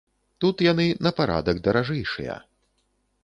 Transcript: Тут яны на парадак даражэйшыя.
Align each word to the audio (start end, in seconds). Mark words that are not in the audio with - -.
Тут 0.43 0.63
яны 0.71 0.85
на 1.07 1.11
парадак 1.19 1.61
даражэйшыя. 1.67 2.39